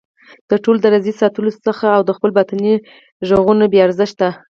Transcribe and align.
د 0.49 0.51
ټولو 0.63 0.77
د 0.81 0.85
راضي 0.93 1.13
ساتلو 1.21 1.49
حڅه 1.55 1.89
او 1.97 2.01
د 2.05 2.11
خپلو 2.17 2.35
باطني 2.37 2.73
غږونو 3.27 3.65
بې 3.71 3.79
ارزښته 3.87 4.29